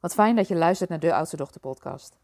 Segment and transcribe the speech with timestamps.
[0.00, 2.18] Wat fijn dat je luistert naar de Oudste Dochter podcast.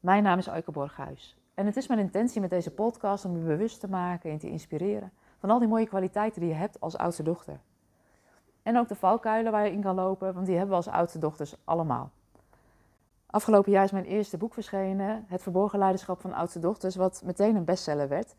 [0.00, 1.36] Mijn naam is Eike Borghuis.
[1.54, 4.50] En het is mijn intentie met deze podcast om je bewust te maken en te
[4.50, 7.60] inspireren van al die mooie kwaliteiten die je hebt als oudste dochter.
[8.62, 11.18] En ook de valkuilen waar je in kan lopen, want die hebben we als oudste
[11.18, 12.10] dochters allemaal.
[13.26, 17.56] Afgelopen jaar is mijn eerste boek verschenen, Het Verborgen Leiderschap van Oudste Dochters, wat meteen
[17.56, 18.34] een bestseller werd.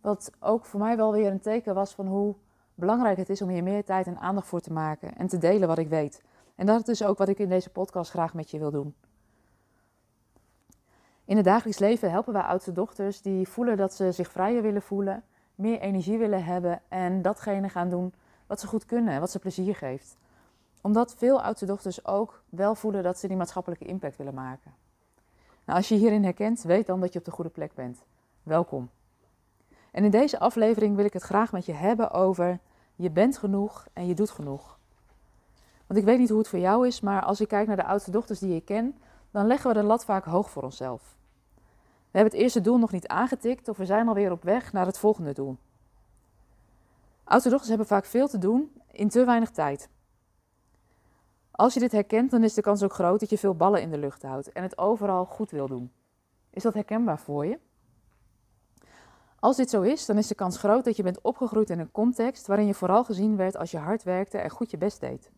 [0.00, 2.34] Wat ook voor mij wel weer een teken was van hoe
[2.74, 5.68] belangrijk het is om hier meer tijd en aandacht voor te maken en te delen
[5.68, 6.22] wat ik weet.
[6.60, 8.94] En dat is ook wat ik in deze podcast graag met je wil doen.
[11.24, 14.82] In het dagelijks leven helpen wij oudste dochters die voelen dat ze zich vrijer willen
[14.82, 15.24] voelen,
[15.54, 18.14] meer energie willen hebben en datgene gaan doen
[18.46, 20.16] wat ze goed kunnen en wat ze plezier geeft.
[20.80, 24.74] Omdat veel oudste dochters ook wel voelen dat ze die maatschappelijke impact willen maken.
[25.64, 28.04] Nou, als je hierin herkent, weet dan dat je op de goede plek bent.
[28.42, 28.90] Welkom.
[29.90, 32.58] En in deze aflevering wil ik het graag met je hebben over
[32.94, 34.78] je bent genoeg en je doet genoeg.
[35.90, 37.84] Want ik weet niet hoe het voor jou is, maar als ik kijk naar de
[37.84, 38.98] oudste dochters die ik ken,
[39.30, 41.16] dan leggen we de lat vaak hoog voor onszelf.
[41.84, 44.86] We hebben het eerste doel nog niet aangetikt of we zijn alweer op weg naar
[44.86, 45.56] het volgende doel.
[47.24, 49.88] Oudste dochters hebben vaak veel te doen in te weinig tijd.
[51.50, 53.90] Als je dit herkent, dan is de kans ook groot dat je veel ballen in
[53.90, 55.92] de lucht houdt en het overal goed wil doen.
[56.50, 57.58] Is dat herkenbaar voor je?
[59.38, 61.92] Als dit zo is, dan is de kans groot dat je bent opgegroeid in een
[61.92, 65.30] context waarin je vooral gezien werd als je hard werkte en goed je best deed.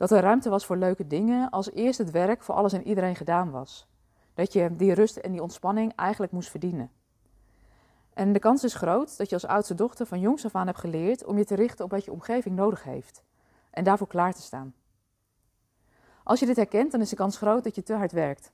[0.00, 3.16] Dat er ruimte was voor leuke dingen als eerst het werk voor alles en iedereen
[3.16, 3.88] gedaan was.
[4.34, 6.90] Dat je die rust en die ontspanning eigenlijk moest verdienen.
[8.14, 10.78] En de kans is groot dat je als oudste dochter van jongs af aan hebt
[10.78, 13.22] geleerd om je te richten op wat je omgeving nodig heeft.
[13.70, 14.74] En daarvoor klaar te staan.
[16.22, 18.52] Als je dit herkent, dan is de kans groot dat je te hard werkt.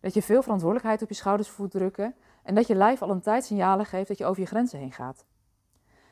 [0.00, 3.20] Dat je veel verantwoordelijkheid op je schouders voelt drukken en dat je lijf al een
[3.20, 5.24] tijd signalen geeft dat je over je grenzen heen gaat.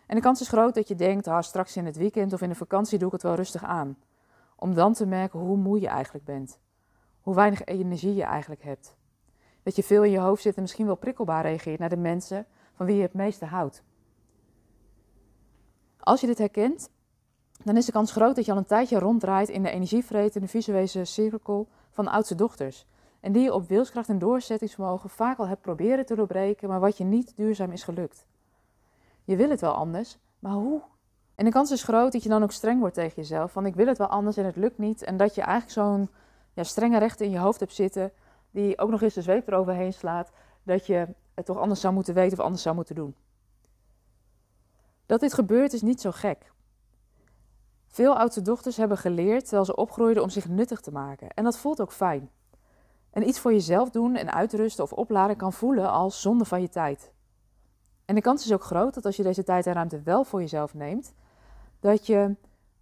[0.06, 2.48] En de kans is groot dat je denkt, ah, straks in het weekend of in
[2.48, 3.97] de vakantie doe ik het wel rustig aan.
[4.61, 6.59] Om dan te merken hoe moe je eigenlijk bent.
[7.20, 8.97] Hoe weinig energie je eigenlijk hebt.
[9.62, 12.47] Dat je veel in je hoofd zit en misschien wel prikkelbaar reageert naar de mensen
[12.75, 13.82] van wie je het meeste houdt.
[15.99, 16.91] Als je dit herkent,
[17.65, 21.05] dan is de kans groot dat je al een tijdje ronddraait in de energievretende visuele
[21.05, 22.87] cirkel van oudste dochters.
[23.21, 26.97] En die je op wilskracht en doorzettingsvermogen vaak al hebt proberen te doorbreken, maar wat
[26.97, 28.27] je niet duurzaam is gelukt.
[29.25, 30.82] Je wil het wel anders, maar hoe?
[31.38, 33.53] En de kans is groot dat je dan ook streng wordt tegen jezelf.
[33.53, 35.03] Van ik wil het wel anders en het lukt niet.
[35.03, 36.09] En dat je eigenlijk zo'n
[36.53, 38.12] ja, strenge rechter in je hoofd hebt zitten.
[38.50, 40.31] Die ook nog eens de zweep eroverheen slaat.
[40.62, 43.15] Dat je het toch anders zou moeten weten of anders zou moeten doen.
[45.06, 46.53] Dat dit gebeurt is niet zo gek.
[47.87, 51.28] Veel oudste dochters hebben geleerd terwijl ze opgroeiden om zich nuttig te maken.
[51.28, 52.31] En dat voelt ook fijn.
[53.10, 56.69] En iets voor jezelf doen en uitrusten of opladen kan voelen als zonde van je
[56.69, 57.12] tijd.
[58.05, 60.41] En de kans is ook groot dat als je deze tijd en ruimte wel voor
[60.41, 61.15] jezelf neemt,
[61.81, 62.37] dat je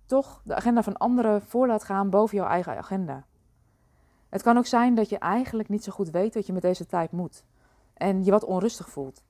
[0.06, 3.24] toch de agenda van anderen voor laat gaan boven jouw eigen agenda.
[4.28, 6.86] Het kan ook zijn dat je eigenlijk niet zo goed weet wat je met deze
[6.86, 7.44] tijd moet
[7.94, 9.24] en je wat onrustig voelt.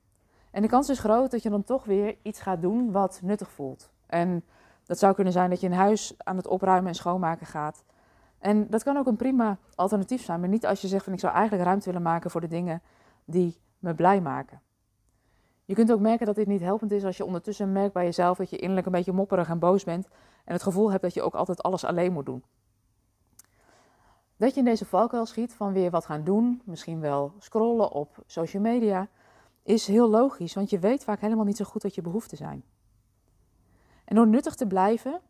[0.51, 3.51] En de kans is groot dat je dan toch weer iets gaat doen wat nuttig
[3.51, 3.91] voelt.
[4.05, 4.43] En
[4.85, 7.83] dat zou kunnen zijn dat je een huis aan het opruimen en schoonmaken gaat.
[8.39, 11.19] En dat kan ook een prima alternatief zijn, maar niet als je zegt van ik
[11.19, 12.81] zou eigenlijk ruimte willen maken voor de dingen
[13.25, 14.61] die me blij maken.
[15.67, 18.37] Je kunt ook merken dat dit niet helpend is als je ondertussen merkt bij jezelf
[18.37, 20.07] dat je innerlijk een beetje mopperig en boos bent
[20.45, 22.43] en het gevoel hebt dat je ook altijd alles alleen moet doen.
[24.37, 28.23] Dat je in deze valkuil schiet van weer wat gaan doen, misschien wel scrollen op
[28.25, 29.07] social media,
[29.63, 32.63] is heel logisch, want je weet vaak helemaal niet zo goed wat je behoeften zijn.
[34.05, 35.21] En door nuttig te blijven,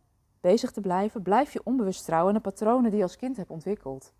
[0.41, 3.49] bezig te blijven, blijf je onbewust trouwen aan de patronen die je als kind hebt
[3.49, 4.13] ontwikkeld.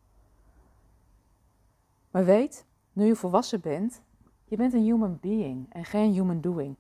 [2.11, 4.01] Maar weet, nu je volwassen bent,
[4.49, 6.75] je bent een human being en geen human doing.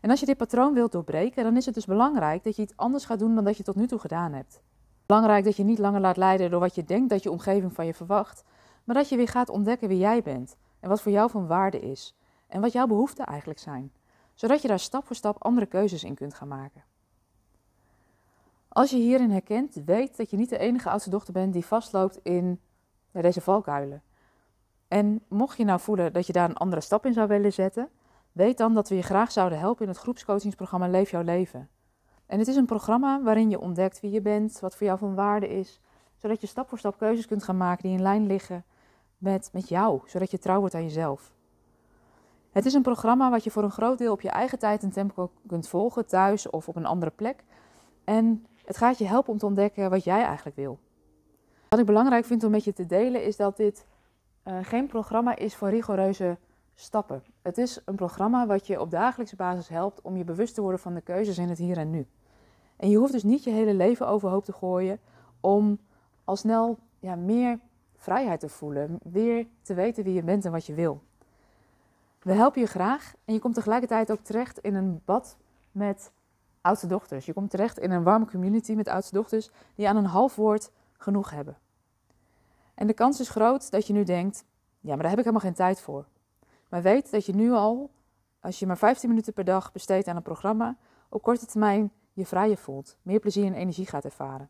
[0.00, 2.76] En als je dit patroon wilt doorbreken, dan is het dus belangrijk dat je iets
[2.76, 4.62] anders gaat doen dan dat je tot nu toe gedaan hebt.
[5.06, 7.86] Belangrijk dat je niet langer laat leiden door wat je denkt dat je omgeving van
[7.86, 8.44] je verwacht,
[8.84, 11.80] maar dat je weer gaat ontdekken wie jij bent en wat voor jou van waarde
[11.80, 12.16] is
[12.46, 13.92] en wat jouw behoeften eigenlijk zijn,
[14.34, 16.84] zodat je daar stap voor stap andere keuzes in kunt gaan maken.
[18.68, 22.18] Als je hierin herkent, weet dat je niet de enige oudste dochter bent die vastloopt
[22.22, 22.60] in
[23.12, 24.02] deze valkuilen.
[24.90, 27.88] En mocht je nou voelen dat je daar een andere stap in zou willen zetten,
[28.32, 31.68] weet dan dat we je graag zouden helpen in het groepscoachingsprogramma Leef jouw leven.
[32.26, 35.14] En het is een programma waarin je ontdekt wie je bent, wat voor jou van
[35.14, 35.80] waarde is,
[36.16, 38.64] zodat je stap voor stap keuzes kunt gaan maken die in lijn liggen
[39.18, 41.32] met, met jou, zodat je trouw wordt aan jezelf.
[42.50, 44.90] Het is een programma wat je voor een groot deel op je eigen tijd en
[44.90, 47.44] tempo kunt volgen, thuis of op een andere plek.
[48.04, 50.78] En het gaat je helpen om te ontdekken wat jij eigenlijk wil.
[51.68, 53.86] Wat ik belangrijk vind om met je te delen is dat dit
[54.50, 56.38] uh, geen programma is voor rigoureuze
[56.74, 57.22] stappen.
[57.42, 60.80] Het is een programma wat je op dagelijkse basis helpt om je bewust te worden
[60.80, 62.06] van de keuzes in het hier en nu.
[62.76, 64.98] En je hoeft dus niet je hele leven overhoop te gooien
[65.40, 65.78] om
[66.24, 67.58] al snel ja, meer
[67.96, 68.98] vrijheid te voelen.
[69.02, 71.02] Weer te weten wie je bent en wat je wil.
[72.22, 75.36] We helpen je graag en je komt tegelijkertijd ook terecht in een bad
[75.72, 76.12] met
[76.60, 77.26] oudste dochters.
[77.26, 80.70] Je komt terecht in een warme community met oudste dochters die aan een half woord
[80.92, 81.56] genoeg hebben.
[82.74, 84.44] En de kans is groot dat je nu denkt:
[84.80, 86.06] ja, maar daar heb ik helemaal geen tijd voor.
[86.68, 87.90] Maar weet dat je nu al,
[88.40, 90.76] als je maar 15 minuten per dag besteedt aan een programma,
[91.08, 94.48] op korte termijn je vrijer voelt, meer plezier en energie gaat ervaren.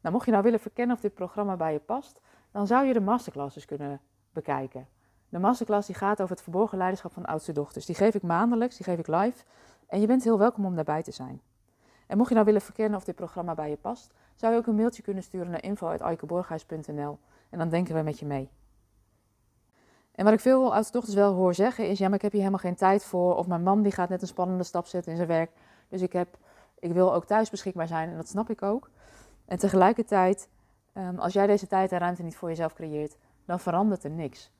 [0.00, 2.20] Nou, mocht je nou willen verkennen of dit programma bij je past,
[2.50, 4.00] dan zou je de masterclasses kunnen
[4.32, 4.88] bekijken.
[5.28, 7.86] De masterclass die gaat over het verborgen leiderschap van oudste dochters.
[7.86, 9.44] Die geef ik maandelijks, die geef ik live.
[9.86, 11.40] En je bent heel welkom om daarbij te zijn.
[12.06, 14.66] En mocht je nou willen verkennen of dit programma bij je past, zou je ook
[14.66, 17.18] een mailtje kunnen sturen naar info.aikeborghuis.nl
[17.50, 18.50] en dan denken we met je mee.
[20.12, 22.40] En wat ik veel oudste dochters wel hoor zeggen is, ja, maar ik heb hier
[22.40, 23.36] helemaal geen tijd voor.
[23.36, 25.50] Of mijn man die gaat net een spannende stap zetten in zijn werk.
[25.88, 26.38] Dus ik, heb,
[26.78, 28.90] ik wil ook thuis beschikbaar zijn en dat snap ik ook.
[29.44, 30.48] En tegelijkertijd,
[30.92, 34.50] ehm, als jij deze tijd en ruimte niet voor jezelf creëert, dan verandert er niks.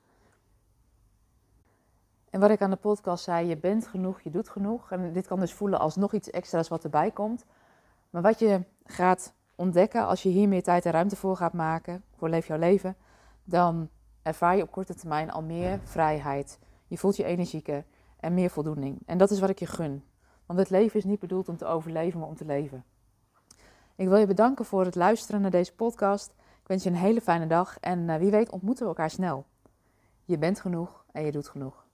[2.29, 4.91] En wat ik aan de podcast zei, je bent genoeg, je doet genoeg.
[4.91, 7.45] En dit kan dus voelen als nog iets extra's wat erbij komt.
[8.09, 12.03] Maar wat je gaat ontdekken als je hier meer tijd en ruimte voor gaat maken,
[12.15, 12.95] voor Leef jouw leven,
[13.43, 13.89] dan
[14.21, 16.59] ervaar je op korte termijn al meer vrijheid.
[16.87, 17.85] Je voelt je energieker
[18.19, 18.99] en meer voldoening.
[19.05, 20.03] En dat is wat ik je gun.
[20.45, 22.83] Want het leven is niet bedoeld om te overleven, maar om te leven.
[23.95, 26.33] Ik wil je bedanken voor het luisteren naar deze podcast.
[26.37, 29.45] Ik wens je een hele fijne dag en eh, wie weet ontmoeten we elkaar snel.
[30.25, 31.86] Je bent genoeg en je doet genoeg.